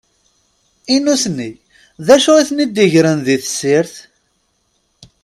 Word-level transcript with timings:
I 0.95 0.97
nutni, 1.03 1.51
d 2.05 2.07
acu 2.15 2.31
i 2.41 2.43
ten-id-igren 2.49 3.19
di 3.25 3.35
tessirt? 3.43 3.93